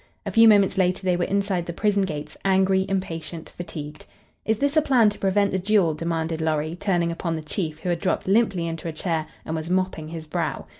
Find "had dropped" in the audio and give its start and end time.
7.89-8.27